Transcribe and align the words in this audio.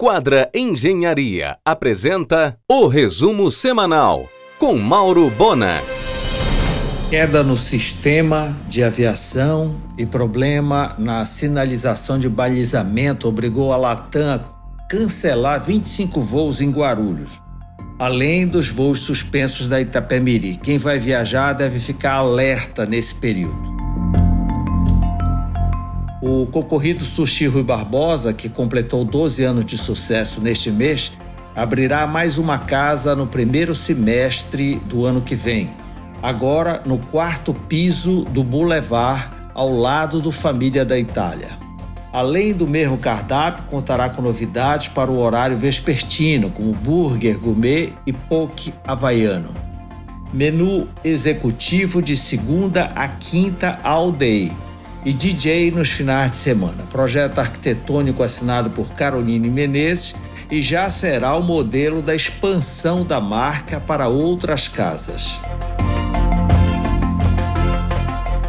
Quadra 0.00 0.48
Engenharia 0.54 1.58
apresenta 1.64 2.56
o 2.70 2.86
resumo 2.86 3.50
semanal 3.50 4.28
com 4.56 4.78
Mauro 4.78 5.28
Bona. 5.28 5.82
Queda 7.10 7.42
no 7.42 7.56
sistema 7.56 8.56
de 8.68 8.84
aviação 8.84 9.74
e 9.98 10.06
problema 10.06 10.94
na 11.00 11.26
sinalização 11.26 12.16
de 12.16 12.28
balizamento 12.28 13.26
obrigou 13.26 13.72
a 13.72 13.76
Latam 13.76 14.34
a 14.36 14.86
cancelar 14.88 15.64
25 15.64 16.20
voos 16.20 16.62
em 16.62 16.70
Guarulhos, 16.70 17.32
além 17.98 18.46
dos 18.46 18.68
voos 18.68 19.00
suspensos 19.00 19.66
da 19.66 19.80
Itapemiri. 19.80 20.54
Quem 20.62 20.78
vai 20.78 21.00
viajar 21.00 21.54
deve 21.54 21.80
ficar 21.80 22.12
alerta 22.12 22.86
nesse 22.86 23.16
período. 23.16 23.67
O 26.20 26.46
concorrido 26.46 27.04
Sushi 27.04 27.46
Rui 27.46 27.62
Barbosa, 27.62 28.32
que 28.32 28.48
completou 28.48 29.04
12 29.04 29.44
anos 29.44 29.64
de 29.64 29.78
sucesso 29.78 30.40
neste 30.40 30.68
mês, 30.68 31.12
abrirá 31.54 32.08
mais 32.08 32.38
uma 32.38 32.58
casa 32.58 33.14
no 33.14 33.24
primeiro 33.24 33.72
semestre 33.72 34.80
do 34.86 35.04
ano 35.04 35.20
que 35.20 35.36
vem, 35.36 35.70
agora 36.20 36.82
no 36.84 36.98
quarto 36.98 37.54
piso 37.54 38.24
do 38.24 38.42
Boulevard, 38.42 39.30
ao 39.54 39.70
lado 39.70 40.20
do 40.20 40.32
Família 40.32 40.84
da 40.84 40.98
Itália. 40.98 41.56
Além 42.12 42.52
do 42.52 42.66
mesmo 42.66 42.98
cardápio, 42.98 43.64
contará 43.66 44.08
com 44.08 44.20
novidades 44.20 44.88
para 44.88 45.12
o 45.12 45.20
horário 45.20 45.56
vespertino, 45.56 46.50
como 46.50 46.72
burger 46.72 47.38
gourmet 47.38 47.92
e 48.04 48.12
poke 48.12 48.74
havaiano. 48.84 49.54
Menu 50.32 50.88
executivo 51.04 52.02
de 52.02 52.16
segunda 52.16 52.86
a 52.96 53.06
quinta 53.06 53.78
all 53.84 54.10
day 54.10 54.50
e 55.04 55.12
DJ 55.12 55.70
nos 55.70 55.90
finais 55.90 56.30
de 56.30 56.36
semana. 56.36 56.84
Projeto 56.90 57.38
arquitetônico 57.38 58.22
assinado 58.22 58.70
por 58.70 58.92
Caroline 58.94 59.48
Menezes 59.48 60.14
e 60.50 60.60
já 60.60 60.88
será 60.90 61.36
o 61.36 61.42
modelo 61.42 62.02
da 62.02 62.14
expansão 62.14 63.04
da 63.04 63.20
marca 63.20 63.80
para 63.80 64.08
outras 64.08 64.68
casas. 64.68 65.40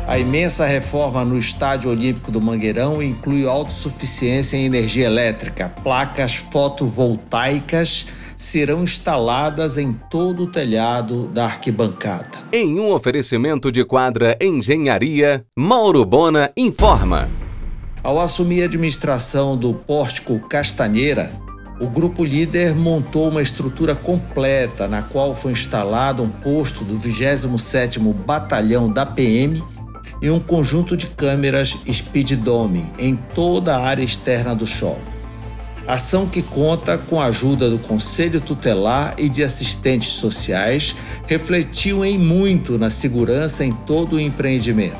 A 0.07 0.17
imensa 0.17 0.65
reforma 0.65 1.23
no 1.23 1.37
Estádio 1.37 1.91
Olímpico 1.91 2.31
do 2.31 2.41
Mangueirão 2.41 3.03
inclui 3.03 3.45
autossuficiência 3.45 4.57
em 4.57 4.65
energia 4.65 5.05
elétrica, 5.05 5.69
placas 5.83 6.35
fotovoltaicas 6.35 8.07
serão 8.39 8.83
instaladas 8.83 9.77
em 9.77 9.91
todo 10.09 10.43
o 10.43 10.47
telhado 10.47 11.27
da 11.27 11.43
arquibancada. 11.43 12.39
Em 12.53 12.79
um 12.79 12.89
oferecimento 12.93 13.69
de 13.69 13.83
quadra 13.83 14.37
Engenharia, 14.41 15.45
Mauro 15.57 16.05
Bona 16.05 16.49
informa. 16.55 17.29
Ao 18.01 18.17
assumir 18.21 18.61
a 18.61 18.65
administração 18.65 19.57
do 19.57 19.73
Pórtico 19.73 20.39
Castanheira, 20.47 21.33
o 21.81 21.87
grupo 21.87 22.23
líder 22.23 22.73
montou 22.73 23.27
uma 23.27 23.41
estrutura 23.41 23.93
completa 23.93 24.87
na 24.87 25.01
qual 25.01 25.35
foi 25.35 25.51
instalado 25.51 26.23
um 26.23 26.29
posto 26.29 26.85
do 26.85 26.97
27º 26.97 28.13
Batalhão 28.13 28.89
da 28.89 29.05
PM 29.05 29.61
e 30.21 30.29
um 30.29 30.39
conjunto 30.39 30.95
de 30.95 31.07
câmeras 31.07 31.77
Speed 31.91 32.31
Dome 32.37 32.89
em 32.97 33.17
toda 33.35 33.75
a 33.75 33.81
área 33.81 34.03
externa 34.03 34.55
do 34.55 34.65
shopping 34.65 35.18
ação 35.93 36.27
que 36.27 36.43
conta 36.43 36.99
com 36.99 37.19
a 37.19 37.25
ajuda 37.25 37.67
do 37.67 37.79
Conselho 37.79 38.39
Tutelar 38.39 39.15
e 39.17 39.27
de 39.27 39.43
assistentes 39.43 40.09
sociais, 40.09 40.95
refletiu 41.25 42.05
em 42.05 42.15
muito 42.15 42.77
na 42.77 42.91
segurança 42.91 43.65
em 43.65 43.71
todo 43.71 44.17
o 44.17 44.19
empreendimento. 44.19 44.97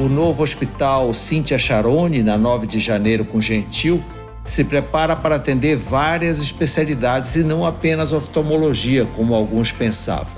O 0.00 0.08
novo 0.08 0.42
hospital 0.42 1.12
Cíntia 1.12 1.58
Charone, 1.58 2.22
na 2.22 2.38
9 2.38 2.66
de 2.66 2.80
janeiro 2.80 3.26
com 3.26 3.40
Gentil, 3.40 4.02
se 4.42 4.64
prepara 4.64 5.14
para 5.14 5.36
atender 5.36 5.76
várias 5.76 6.40
especialidades 6.40 7.36
e 7.36 7.40
não 7.40 7.66
apenas 7.66 8.14
oftalmologia, 8.14 9.06
como 9.14 9.34
alguns 9.34 9.70
pensavam. 9.70 10.37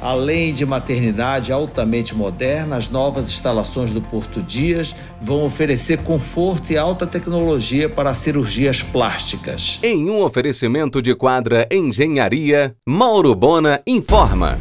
Além 0.00 0.54
de 0.54 0.64
maternidade 0.64 1.52
altamente 1.52 2.14
moderna, 2.14 2.76
as 2.76 2.88
novas 2.88 3.28
instalações 3.28 3.92
do 3.92 4.00
Porto 4.00 4.40
Dias 4.40 4.96
vão 5.20 5.44
oferecer 5.44 5.98
conforto 5.98 6.72
e 6.72 6.78
alta 6.78 7.06
tecnologia 7.06 7.86
para 7.86 8.14
cirurgias 8.14 8.82
plásticas. 8.82 9.78
Em 9.82 10.08
um 10.08 10.22
oferecimento 10.22 11.02
de 11.02 11.14
quadra 11.14 11.68
Engenharia, 11.70 12.74
Mauro 12.88 13.34
Bona 13.34 13.82
informa. 13.86 14.58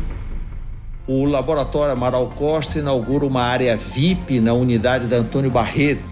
O 1.08 1.24
Laboratório 1.24 1.94
Amaral 1.94 2.28
Costa 2.36 2.78
inaugura 2.78 3.26
uma 3.26 3.42
área 3.42 3.78
VIP 3.78 4.42
na 4.42 4.54
unidade 4.54 5.08
da 5.08 5.16
Antônio 5.16 5.50
Barreto 5.50 6.04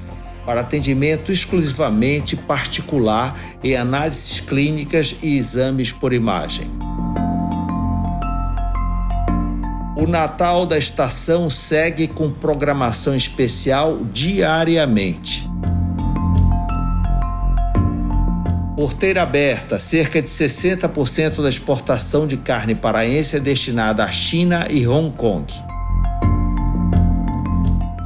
para 0.46 0.62
atendimento 0.62 1.34
exclusivamente 1.34 2.38
particular 2.38 3.38
em 3.62 3.76
análises 3.76 4.40
clínicas 4.40 5.18
e 5.22 5.38
exames 5.38 5.92
por 5.92 6.14
imagem. 6.14 6.87
O 10.00 10.06
Natal 10.06 10.64
da 10.68 10.78
estação 10.78 11.50
segue 11.50 12.08
com 12.08 12.30
programação 12.32 13.16
especial 13.16 13.98
diariamente. 14.04 15.50
Porteira 18.76 19.24
aberta, 19.24 19.80
cerca 19.80 20.22
de 20.22 20.28
60% 20.28 21.42
da 21.42 21.50
exportação 21.50 22.28
de 22.28 22.38
carne 22.38 22.76
paraense 22.76 23.38
é 23.38 23.40
destinada 23.40 24.04
à 24.04 24.12
China 24.12 24.68
e 24.70 24.88
Hong 24.88 25.18
Kong. 25.18 25.52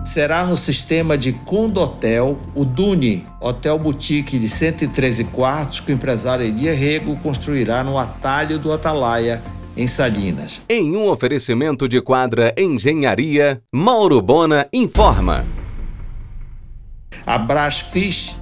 Será 0.05 0.45
no 0.45 0.55
sistema 0.55 1.17
de 1.17 1.33
Condotel, 1.33 2.37
o 2.55 2.63
Duni, 2.63 3.25
hotel 3.41 3.77
boutique 3.77 4.39
de 4.39 4.47
113 4.47 5.25
quartos 5.25 5.81
que 5.81 5.91
o 5.91 5.93
empresário 5.93 6.45
Elia 6.45 6.73
Rego 6.73 7.17
construirá 7.17 7.83
no 7.83 7.97
atalho 7.97 8.57
do 8.57 8.71
Atalaia, 8.71 9.43
em 9.75 9.87
Salinas. 9.87 10.61
Em 10.69 10.95
um 10.95 11.07
oferecimento 11.07 11.87
de 11.87 12.01
quadra 12.01 12.53
Engenharia, 12.57 13.61
Mauro 13.73 14.21
Bona 14.21 14.67
informa. 14.73 15.45
A 17.25 17.37
Brasfish 17.37 18.35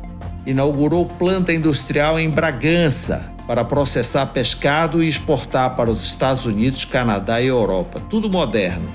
inaugurou 0.45 1.05
planta 1.05 1.53
industrial 1.53 2.19
em 2.19 2.29
Bragança 2.29 3.31
para 3.45 3.65
processar 3.65 4.27
pescado 4.27 5.03
e 5.03 5.07
exportar 5.07 5.75
para 5.75 5.89
os 5.89 6.03
Estados 6.03 6.45
Unidos, 6.45 6.85
Canadá 6.85 7.41
e 7.41 7.47
Europa. 7.47 7.99
Tudo 8.09 8.29
moderno. 8.29 8.87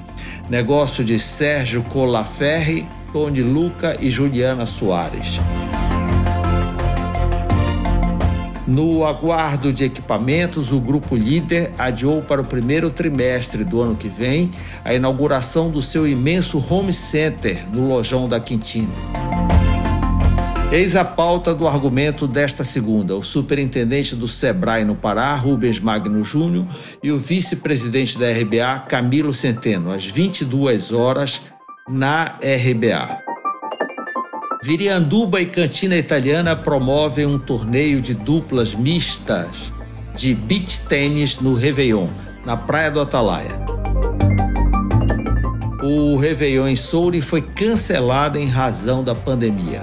Negócio 0.48 1.04
de 1.04 1.18
Sérgio 1.18 1.82
Colaferri, 1.84 2.86
Tony 3.12 3.42
Luca 3.42 3.96
e 4.00 4.10
Juliana 4.10 4.64
Soares. 4.64 5.40
No 8.66 9.04
aguardo 9.04 9.72
de 9.74 9.84
equipamentos, 9.84 10.72
o 10.72 10.80
grupo 10.80 11.14
líder 11.14 11.72
adiou 11.76 12.22
para 12.22 12.40
o 12.40 12.44
primeiro 12.44 12.90
trimestre 12.90 13.62
do 13.62 13.82
ano 13.82 13.94
que 13.94 14.08
vem 14.08 14.50
a 14.82 14.94
inauguração 14.94 15.70
do 15.70 15.82
seu 15.82 16.08
imenso 16.08 16.58
home 16.58 16.92
center 16.92 17.68
no 17.70 17.86
Lojão 17.86 18.26
da 18.26 18.40
Quintino. 18.40 18.92
Eis 20.72 20.96
a 20.96 21.04
pauta 21.04 21.54
do 21.54 21.68
argumento 21.68 22.26
desta 22.26 22.64
segunda. 22.64 23.14
O 23.14 23.22
superintendente 23.22 24.16
do 24.16 24.26
Sebrae 24.26 24.84
no 24.84 24.94
Pará, 24.94 25.34
Rubens 25.34 25.78
Magno 25.78 26.24
Júnior, 26.24 26.66
e 27.02 27.12
o 27.12 27.18
vice-presidente 27.18 28.18
da 28.18 28.32
RBA, 28.32 28.86
Camilo 28.88 29.34
Centeno, 29.34 29.92
às 29.92 30.06
22 30.06 30.90
horas, 30.90 31.42
na 31.86 32.38
RBA. 32.40 33.33
Virianduba 34.64 35.42
e 35.42 35.44
Cantina 35.44 35.94
Italiana 35.94 36.56
promovem 36.56 37.26
um 37.26 37.38
torneio 37.38 38.00
de 38.00 38.14
duplas 38.14 38.74
mistas 38.74 39.70
de 40.16 40.32
beach 40.32 40.80
tênis 40.88 41.38
no 41.38 41.52
Réveillon, 41.52 42.08
na 42.46 42.56
Praia 42.56 42.90
do 42.90 42.98
Atalaia. 42.98 43.60
O 45.82 46.16
Réveillon 46.16 46.66
em 46.66 46.74
Souri 46.74 47.20
foi 47.20 47.42
cancelado 47.42 48.38
em 48.38 48.46
razão 48.46 49.04
da 49.04 49.14
pandemia. 49.14 49.82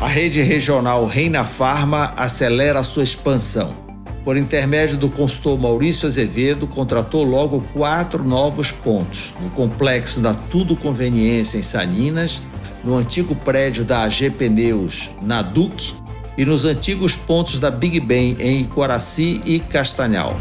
A 0.00 0.08
rede 0.08 0.42
regional 0.42 1.06
Reina 1.06 1.44
Farma 1.44 2.12
acelera 2.16 2.82
sua 2.82 3.04
expansão. 3.04 3.79
Por 4.24 4.36
intermédio 4.36 4.98
do 4.98 5.08
consultor 5.08 5.58
Maurício 5.58 6.06
Azevedo, 6.06 6.66
contratou 6.66 7.24
logo 7.24 7.64
quatro 7.72 8.22
novos 8.22 8.70
pontos: 8.70 9.34
no 9.40 9.50
complexo 9.50 10.20
da 10.20 10.34
Tudo 10.34 10.76
Conveniência 10.76 11.58
em 11.58 11.62
Salinas, 11.62 12.42
no 12.84 12.96
antigo 12.96 13.34
prédio 13.34 13.84
da 13.84 14.02
AG 14.02 14.30
Pneus 14.30 15.10
na 15.22 15.42
Duque 15.42 15.94
e 16.36 16.44
nos 16.44 16.64
antigos 16.64 17.14
pontos 17.14 17.58
da 17.58 17.70
Big 17.70 17.98
Ben 18.00 18.36
em 18.38 18.60
Icoraci 18.60 19.40
e 19.44 19.58
Castanhal. 19.58 20.36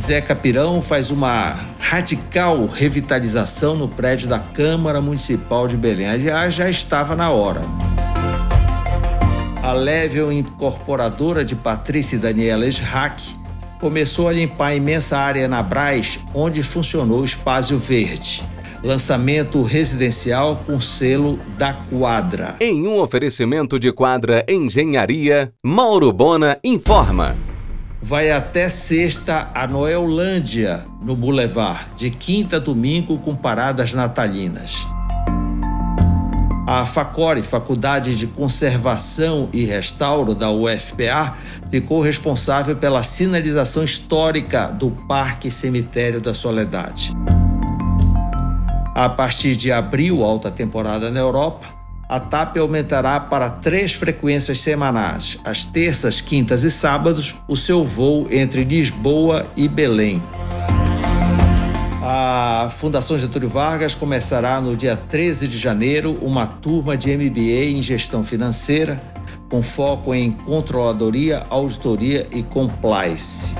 Zé 0.00 0.20
Capirão 0.20 0.82
faz 0.82 1.10
uma 1.10 1.56
radical 1.78 2.66
revitalização 2.66 3.76
no 3.76 3.86
prédio 3.86 4.28
da 4.28 4.38
Câmara 4.38 5.00
Municipal 5.00 5.68
de 5.68 5.76
Belém. 5.76 6.08
Aliás, 6.08 6.54
já 6.54 6.68
estava 6.68 7.14
na 7.14 7.30
hora. 7.30 7.62
A 9.72 9.74
Level 9.74 10.30
incorporadora 10.30 11.42
de 11.42 11.56
Patrícia 11.56 12.16
e 12.16 12.18
Daniela 12.18 12.70
Schrack 12.70 13.34
começou 13.80 14.28
a 14.28 14.32
limpar 14.32 14.66
a 14.66 14.74
imensa 14.74 15.16
área 15.16 15.48
na 15.48 15.62
Braz, 15.62 16.20
onde 16.34 16.62
funcionou 16.62 17.20
o 17.20 17.24
Espaço 17.24 17.78
Verde. 17.78 18.44
Lançamento 18.84 19.62
residencial 19.62 20.62
com 20.66 20.78
selo 20.78 21.38
da 21.56 21.72
Quadra. 21.72 22.56
Em 22.60 22.86
um 22.86 23.00
oferecimento 23.00 23.78
de 23.78 23.90
Quadra 23.90 24.44
Engenharia, 24.46 25.50
Mauro 25.64 26.12
Bona 26.12 26.58
informa. 26.62 27.34
Vai 28.02 28.30
até 28.30 28.68
sexta 28.68 29.50
a 29.54 29.66
Noelândia, 29.66 30.84
no 31.00 31.16
Boulevard, 31.16 31.86
de 31.96 32.10
quinta 32.10 32.56
a 32.56 32.60
domingo 32.60 33.16
com 33.20 33.34
paradas 33.34 33.94
natalinas. 33.94 34.86
A 36.64 36.86
FACORE, 36.86 37.42
Faculdade 37.42 38.16
de 38.16 38.28
Conservação 38.28 39.48
e 39.52 39.64
Restauro 39.64 40.32
da 40.32 40.48
UFPA, 40.50 41.36
ficou 41.70 42.00
responsável 42.00 42.76
pela 42.76 43.02
sinalização 43.02 43.82
histórica 43.82 44.68
do 44.68 44.90
Parque 44.90 45.50
Cemitério 45.50 46.20
da 46.20 46.32
Soledade. 46.32 47.12
A 48.94 49.08
partir 49.08 49.56
de 49.56 49.72
abril, 49.72 50.22
alta 50.22 50.52
temporada 50.52 51.10
na 51.10 51.18
Europa, 51.18 51.66
a 52.08 52.20
TAP 52.20 52.58
aumentará 52.58 53.18
para 53.18 53.50
três 53.50 53.94
frequências 53.94 54.58
semanais, 54.60 55.38
às 55.44 55.64
terças, 55.64 56.20
quintas 56.20 56.62
e 56.62 56.70
sábados, 56.70 57.34
o 57.48 57.56
seu 57.56 57.84
voo 57.84 58.28
entre 58.30 58.62
Lisboa 58.62 59.46
e 59.56 59.66
Belém. 59.66 60.22
A 62.24 62.70
Fundação 62.70 63.18
Getúlio 63.18 63.48
Vargas 63.48 63.96
começará 63.96 64.60
no 64.60 64.76
dia 64.76 64.96
13 64.96 65.48
de 65.48 65.58
janeiro 65.58 66.16
uma 66.22 66.46
turma 66.46 66.96
de 66.96 67.10
MBA 67.16 67.64
em 67.72 67.82
gestão 67.82 68.22
financeira, 68.22 69.02
com 69.48 69.60
foco 69.60 70.14
em 70.14 70.30
controladoria, 70.30 71.44
auditoria 71.50 72.28
e 72.32 72.44
compliance. 72.44 73.56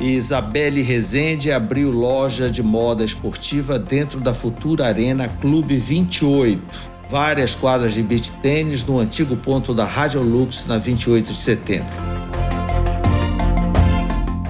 Isabelle 0.00 0.82
Rezende 0.82 1.52
abriu 1.52 1.92
loja 1.92 2.50
de 2.50 2.64
moda 2.64 3.04
esportiva 3.04 3.78
dentro 3.78 4.18
da 4.18 4.34
futura 4.34 4.88
Arena 4.88 5.28
Clube 5.28 5.76
28. 5.76 6.60
Várias 7.08 7.54
quadras 7.54 7.94
de 7.94 8.02
beach 8.02 8.32
tênis 8.42 8.84
no 8.84 8.98
antigo 8.98 9.36
ponto 9.36 9.72
da 9.72 9.84
Rádio 9.84 10.20
Lux 10.20 10.66
na 10.66 10.78
28 10.78 11.32
de 11.32 11.38
setembro. 11.38 12.13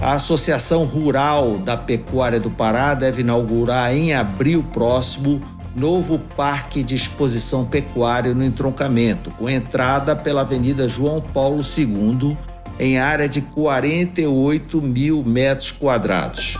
A 0.05 0.13
Associação 0.13 0.85
Rural 0.85 1.57
da 1.57 1.79
Pecuária 1.79 2.39
do 2.39 2.51
Pará 2.51 2.93
deve 2.93 3.23
inaugurar 3.23 3.91
em 3.97 4.13
abril 4.13 4.63
próximo 4.71 5.41
novo 5.75 6.19
parque 6.19 6.83
de 6.83 6.95
exposição 6.95 7.65
pecuária 7.65 8.35
no 8.35 8.45
entroncamento, 8.45 9.31
com 9.31 9.49
entrada 9.49 10.15
pela 10.15 10.43
Avenida 10.43 10.87
João 10.87 11.23
Paulo 11.23 11.63
II 11.63 12.37
em 12.79 12.99
área 12.99 13.27
de 13.27 13.41
48 13.41 14.83
mil 14.83 15.25
metros 15.25 15.73
quadrados. 15.73 16.59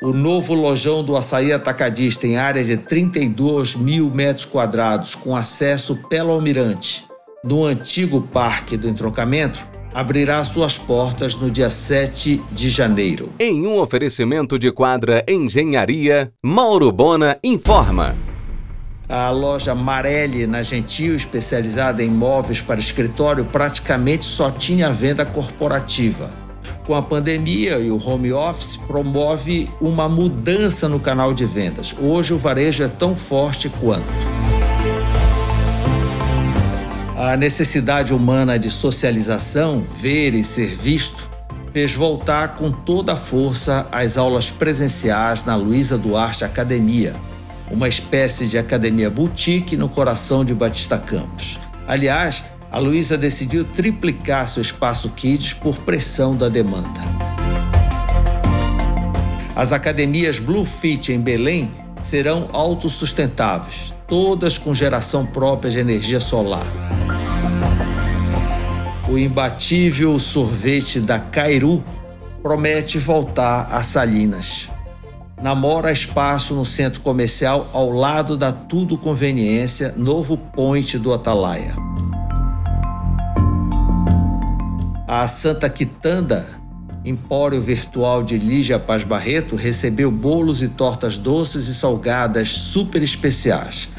O 0.00 0.14
novo 0.14 0.54
lojão 0.54 1.04
do 1.04 1.18
açaí 1.18 1.52
atacadista 1.52 2.26
em 2.26 2.38
área 2.38 2.64
de 2.64 2.78
32 2.78 3.76
mil 3.76 4.08
metros 4.08 4.46
quadrados, 4.46 5.14
com 5.14 5.36
acesso 5.36 5.96
pelo 6.08 6.32
Almirante, 6.32 7.04
no 7.44 7.66
antigo 7.66 8.22
Parque 8.22 8.74
do 8.74 8.88
Entroncamento, 8.88 9.76
abrirá 9.98 10.44
suas 10.44 10.78
portas 10.78 11.34
no 11.34 11.50
dia 11.50 11.68
7 11.68 12.40
de 12.52 12.70
janeiro. 12.70 13.30
Em 13.36 13.66
um 13.66 13.80
oferecimento 13.80 14.56
de 14.56 14.70
quadra 14.70 15.24
Engenharia, 15.28 16.32
Mauro 16.40 16.92
Bona 16.92 17.36
informa. 17.42 18.14
A 19.08 19.28
loja 19.30 19.74
Marelli, 19.74 20.46
na 20.46 20.62
Gentil, 20.62 21.16
especializada 21.16 22.00
em 22.00 22.08
móveis 22.08 22.60
para 22.60 22.78
escritório, 22.78 23.44
praticamente 23.44 24.24
só 24.24 24.52
tinha 24.52 24.88
venda 24.92 25.26
corporativa. 25.26 26.30
Com 26.86 26.94
a 26.94 27.02
pandemia 27.02 27.80
e 27.80 27.90
o 27.90 28.00
home 28.00 28.32
office, 28.32 28.76
promove 28.76 29.68
uma 29.80 30.08
mudança 30.08 30.88
no 30.88 31.00
canal 31.00 31.34
de 31.34 31.44
vendas. 31.44 31.92
Hoje 32.00 32.32
o 32.32 32.38
varejo 32.38 32.84
é 32.84 32.88
tão 32.88 33.16
forte 33.16 33.68
quanto. 33.68 34.27
A 37.18 37.36
necessidade 37.36 38.14
humana 38.14 38.58
de 38.58 38.70
socialização, 38.70 39.80
ver 39.80 40.34
e 40.34 40.44
ser 40.44 40.68
visto, 40.68 41.28
fez 41.72 41.92
voltar 41.92 42.54
com 42.54 42.70
toda 42.70 43.14
a 43.14 43.16
força 43.16 43.86
as 43.90 44.16
aulas 44.16 44.50
presenciais 44.50 45.44
na 45.44 45.56
Luiza 45.56 45.98
Duarte 45.98 46.44
Academia 46.44 47.14
uma 47.70 47.88
espécie 47.88 48.46
de 48.46 48.58
academia 48.58 49.10
boutique 49.10 49.76
no 49.76 49.88
coração 49.88 50.44
de 50.44 50.54
Batista 50.54 50.98
Campos. 50.98 51.60
Aliás, 51.86 52.44
a 52.70 52.78
Luísa 52.78 53.16
decidiu 53.16 53.64
triplicar 53.64 54.48
seu 54.48 54.60
espaço 54.60 55.10
Kids 55.10 55.54
por 55.54 55.78
pressão 55.78 56.36
da 56.36 56.48
demanda. 56.48 57.00
As 59.54 59.72
academias 59.72 60.38
Blue 60.38 60.64
Fit 60.64 61.12
em 61.12 61.20
Belém 61.20 61.70
serão 62.02 62.48
autossustentáveis, 62.52 63.94
todas 64.06 64.56
com 64.56 64.74
geração 64.74 65.26
própria 65.26 65.70
de 65.70 65.78
energia 65.78 66.20
solar. 66.20 66.87
O 69.10 69.16
imbatível 69.16 70.18
sorvete 70.18 71.00
da 71.00 71.18
Cairu 71.18 71.82
promete 72.42 72.98
voltar 72.98 73.68
a 73.70 73.82
Salinas 73.82 74.70
namora 75.40 75.92
espaço 75.92 76.54
no 76.54 76.66
centro 76.66 77.00
comercial 77.00 77.68
ao 77.72 77.90
lado 77.90 78.36
da 78.36 78.52
Tudo 78.52 78.98
Conveniência, 78.98 79.94
novo 79.96 80.36
point 80.36 80.98
do 80.98 81.12
Atalaia. 81.12 81.74
A 85.06 85.26
Santa 85.26 85.70
Quitanda, 85.70 86.46
empório 87.04 87.60
virtual 87.60 88.22
de 88.22 88.38
Lígia 88.38 88.78
Paz 88.78 89.04
Barreto, 89.04 89.56
recebeu 89.56 90.10
bolos 90.10 90.62
e 90.62 90.68
tortas 90.68 91.16
doces 91.16 91.68
e 91.68 91.74
salgadas 91.74 92.48
super 92.48 93.02
especiais, 93.02 93.90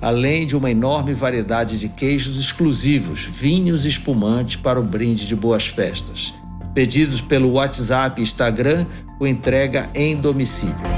além 0.00 0.46
de 0.46 0.56
uma 0.56 0.70
enorme 0.70 1.14
variedade 1.14 1.78
de 1.78 1.88
queijos 1.88 2.38
exclusivos, 2.38 3.24
vinhos 3.24 3.84
e 3.84 3.88
espumantes 3.88 4.56
para 4.56 4.80
o 4.80 4.84
brinde 4.84 5.26
de 5.26 5.36
boas 5.36 5.66
festas 5.66 6.34
pedidos 6.78 7.20
pelo 7.20 7.54
WhatsApp 7.54 8.20
e 8.20 8.22
Instagram 8.22 8.86
com 9.18 9.26
entrega 9.26 9.90
em 9.92 10.14
domicílio. 10.14 10.97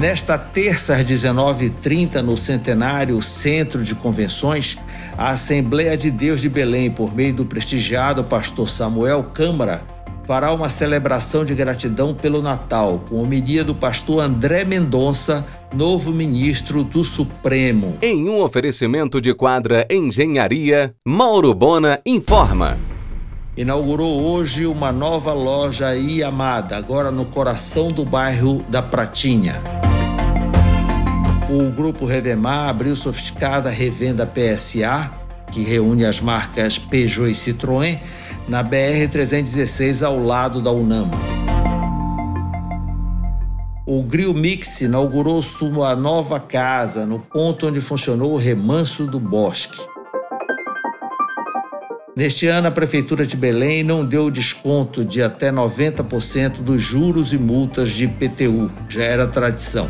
Nesta 0.00 0.38
terça 0.38 0.96
às 0.96 1.04
19h30, 1.04 2.22
no 2.22 2.34
Centenário 2.34 3.20
Centro 3.20 3.84
de 3.84 3.94
Convenções, 3.94 4.78
a 5.14 5.28
Assembleia 5.28 5.94
de 5.94 6.10
Deus 6.10 6.40
de 6.40 6.48
Belém, 6.48 6.90
por 6.90 7.14
meio 7.14 7.34
do 7.34 7.44
prestigiado 7.44 8.24
pastor 8.24 8.66
Samuel 8.66 9.24
Câmara, 9.34 9.82
fará 10.26 10.54
uma 10.54 10.70
celebração 10.70 11.44
de 11.44 11.54
gratidão 11.54 12.14
pelo 12.14 12.40
Natal, 12.40 13.04
com 13.10 13.16
homilia 13.16 13.62
do 13.62 13.74
pastor 13.74 14.22
André 14.22 14.64
Mendonça, 14.64 15.44
novo 15.74 16.12
ministro 16.12 16.82
do 16.82 17.04
Supremo. 17.04 17.98
Em 18.00 18.26
um 18.26 18.40
oferecimento 18.40 19.20
de 19.20 19.34
quadra 19.34 19.86
Engenharia, 19.90 20.94
Mauro 21.06 21.52
Bona 21.52 22.00
informa 22.06 22.78
inaugurou 23.56 24.22
hoje 24.22 24.64
uma 24.64 24.90
nova 24.90 25.34
loja 25.34 25.94
Iamada, 25.94 26.78
agora 26.78 27.10
no 27.10 27.26
coração 27.26 27.92
do 27.92 28.06
bairro 28.06 28.64
da 28.70 28.80
Pratinha. 28.80 29.60
O 31.52 31.68
grupo 31.68 32.04
Revemar 32.06 32.68
abriu 32.68 32.94
sofisticada 32.94 33.70
revenda 33.70 34.24
PSA, 34.24 35.10
que 35.50 35.64
reúne 35.64 36.04
as 36.04 36.20
marcas 36.20 36.78
Peugeot 36.78 37.28
e 37.28 37.34
Citroën, 37.34 37.98
na 38.46 38.62
BR-316 38.62 40.06
ao 40.06 40.24
lado 40.24 40.62
da 40.62 40.70
Unama. 40.70 41.10
O 43.84 44.00
Grill 44.04 44.32
Mix 44.32 44.80
inaugurou 44.82 45.42
sua 45.42 45.96
nova 45.96 46.38
casa 46.38 47.04
no 47.04 47.18
ponto 47.18 47.66
onde 47.66 47.80
funcionou 47.80 48.34
o 48.34 48.36
Remanso 48.36 49.04
do 49.04 49.18
Bosque. 49.18 49.84
Neste 52.14 52.46
ano, 52.46 52.68
a 52.68 52.70
Prefeitura 52.70 53.26
de 53.26 53.36
Belém 53.36 53.82
não 53.82 54.06
deu 54.06 54.30
desconto 54.30 55.04
de 55.04 55.20
até 55.20 55.50
90% 55.50 56.60
dos 56.60 56.80
juros 56.80 57.32
e 57.32 57.38
multas 57.38 57.90
de 57.90 58.04
IPTU, 58.04 58.70
já 58.88 59.02
era 59.02 59.26
tradição. 59.26 59.88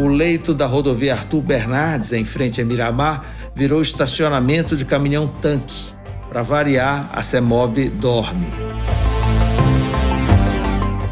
O 0.00 0.08
leito 0.08 0.54
da 0.54 0.64
rodovia 0.64 1.12
Arthur 1.12 1.42
Bernardes, 1.42 2.14
em 2.14 2.24
frente 2.24 2.58
a 2.58 2.64
Miramar, 2.64 3.22
virou 3.54 3.82
estacionamento 3.82 4.74
de 4.74 4.86
caminhão-tanque. 4.86 5.92
Para 6.30 6.42
variar, 6.42 7.10
a 7.12 7.20
CEMOB 7.22 7.90
dorme. 7.90 8.46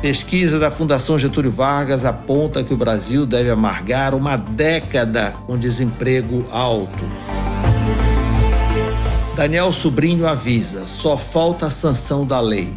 Pesquisa 0.01 0.59
da 0.59 0.71
Fundação 0.71 1.19
Getúlio 1.19 1.51
Vargas 1.51 2.07
aponta 2.07 2.65
que 2.65 2.73
o 2.73 2.79
Brasil 2.79 3.27
deve 3.27 3.51
amargar 3.51 4.15
uma 4.15 4.37
década 4.37 5.35
com 5.47 5.59
desemprego 5.59 6.47
alto. 6.51 7.05
Daniel 9.37 9.71
Sobrinho 9.71 10.27
avisa: 10.27 10.87
só 10.87 11.19
falta 11.19 11.67
a 11.67 11.71
sanção 11.71 12.27
da 12.27 12.41
lei. 12.41 12.75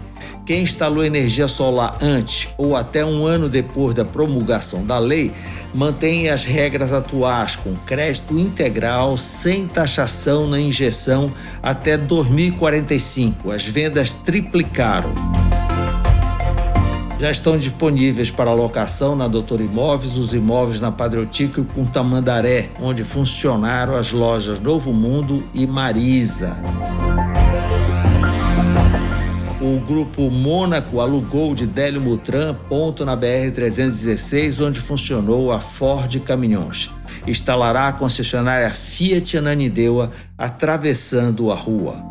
Quem 0.52 0.64
instalou 0.64 1.02
energia 1.02 1.48
solar 1.48 1.98
antes 2.02 2.50
ou 2.58 2.76
até 2.76 3.06
um 3.06 3.26
ano 3.26 3.48
depois 3.48 3.96
da 3.96 4.04
promulgação 4.04 4.86
da 4.86 5.00
lei 5.00 5.32
mantém 5.74 6.28
as 6.28 6.44
regras 6.44 6.92
atuais, 6.92 7.56
com 7.56 7.74
crédito 7.86 8.38
integral, 8.38 9.16
sem 9.16 9.66
taxação 9.66 10.50
na 10.50 10.60
injeção 10.60 11.32
até 11.64 11.98
2045. 11.98 13.50
As 13.50 13.66
vendas 13.66 14.14
triplicaram. 14.14 15.14
Já 17.18 17.32
estão 17.32 17.58
disponíveis 17.58 18.30
para 18.30 18.54
locação 18.54 19.16
na 19.16 19.30
Doutor 19.30 19.62
Imóveis 19.62 20.18
os 20.18 20.34
imóveis 20.34 20.82
na 20.82 20.92
Padre 20.92 21.22
Otíquio 21.22 21.66
com 21.74 21.86
Tamandaré, 21.86 22.68
onde 22.82 23.06
funcionaram 23.06 23.96
as 23.96 24.12
lojas 24.12 24.60
Novo 24.60 24.92
Mundo 24.92 25.48
e 25.54 25.66
Marisa. 25.66 26.62
O 29.64 29.80
grupo 29.80 30.32
Mônaco 30.32 31.00
alugou 31.00 31.54
de 31.54 31.68
Délio 31.68 32.02
Mutran 32.02 32.56
ponto 32.68 33.06
na 33.06 33.16
BR-316, 33.16 34.60
onde 34.66 34.80
funcionou 34.80 35.52
a 35.52 35.60
Ford 35.60 36.20
Caminhões. 36.22 36.90
Instalará 37.28 37.90
a 37.90 37.94
concessionária 37.94 38.72
Fiat 38.72 39.38
Ananindeua, 39.38 40.10
atravessando 40.36 41.52
a 41.52 41.56
rua. 41.56 42.04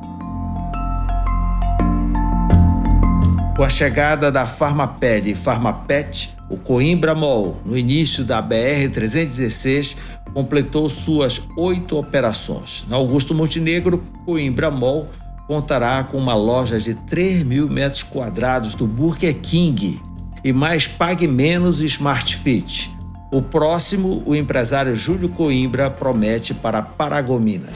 Com 3.57 3.65
a 3.65 3.69
chegada 3.69 4.31
da 4.31 4.47
Farmaped 4.47 5.29
e 5.29 5.35
Farmapet, 5.35 6.37
o 6.49 6.57
Coimbra 6.57 7.17
Mall, 7.17 7.61
no 7.65 7.77
início 7.77 8.23
da 8.23 8.41
BR-316, 8.41 9.97
completou 10.33 10.89
suas 10.89 11.43
oito 11.57 11.99
operações. 11.99 12.87
Na 12.89 12.95
Augusto 12.95 13.35
Montenegro, 13.35 14.05
Coimbra 14.25 14.71
Mall 14.71 15.09
contará 15.51 16.05
com 16.05 16.17
uma 16.17 16.37
loja 16.37 16.79
de 16.79 16.95
3 16.95 17.43
mil 17.43 17.69
metros 17.69 18.05
quadrados 18.05 18.77
do 18.77 18.87
Burger 18.87 19.35
King 19.43 20.01
e 20.45 20.53
mais 20.53 20.87
Pague 20.87 21.27
Menos 21.27 21.81
Smart 21.81 22.37
Fit. 22.37 22.97
O 23.33 23.43
próximo, 23.43 24.23
o 24.25 24.37
empresário 24.37 24.95
Júlio 24.95 25.29
Coimbra 25.29 25.91
promete 25.91 26.55
para 26.55 26.81
Paragominas. 26.81 27.75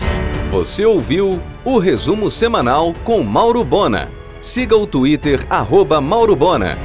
Você 0.52 0.86
ouviu 0.86 1.42
o 1.64 1.78
resumo 1.78 2.30
semanal 2.30 2.94
com 3.02 3.24
Mauro 3.24 3.64
Bona. 3.64 4.08
Siga 4.40 4.76
o 4.76 4.86
Twitter, 4.86 5.44
arroba 5.50 6.00
Mauro 6.00 6.36
Bona. 6.36 6.78